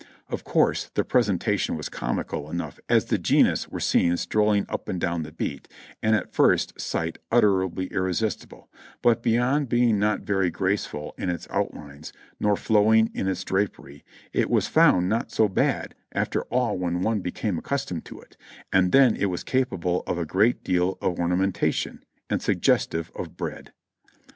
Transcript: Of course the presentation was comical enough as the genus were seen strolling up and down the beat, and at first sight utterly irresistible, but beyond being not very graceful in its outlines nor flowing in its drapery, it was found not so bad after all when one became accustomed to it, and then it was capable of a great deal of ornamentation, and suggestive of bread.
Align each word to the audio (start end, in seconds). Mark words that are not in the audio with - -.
Of 0.29 0.43
course 0.43 0.89
the 0.95 1.03
presentation 1.03 1.77
was 1.77 1.87
comical 1.87 2.49
enough 2.49 2.79
as 2.89 3.05
the 3.05 3.19
genus 3.19 3.69
were 3.69 3.79
seen 3.79 4.17
strolling 4.17 4.65
up 4.67 4.89
and 4.89 4.99
down 4.99 5.21
the 5.21 5.31
beat, 5.31 5.67
and 6.01 6.15
at 6.15 6.33
first 6.33 6.81
sight 6.81 7.19
utterly 7.31 7.85
irresistible, 7.85 8.67
but 9.03 9.21
beyond 9.21 9.69
being 9.69 9.99
not 9.99 10.21
very 10.21 10.49
graceful 10.49 11.13
in 11.19 11.29
its 11.29 11.47
outlines 11.51 12.11
nor 12.39 12.55
flowing 12.57 13.11
in 13.13 13.27
its 13.27 13.43
drapery, 13.43 14.03
it 14.33 14.49
was 14.49 14.65
found 14.65 15.07
not 15.07 15.29
so 15.31 15.47
bad 15.47 15.93
after 16.13 16.45
all 16.45 16.79
when 16.79 17.03
one 17.03 17.19
became 17.19 17.59
accustomed 17.59 18.03
to 18.05 18.19
it, 18.19 18.35
and 18.73 18.91
then 18.91 19.15
it 19.15 19.25
was 19.27 19.43
capable 19.43 20.01
of 20.07 20.17
a 20.17 20.25
great 20.25 20.63
deal 20.63 20.97
of 20.99 21.19
ornamentation, 21.19 22.01
and 22.27 22.41
suggestive 22.41 23.11
of 23.15 23.37
bread. 23.37 23.71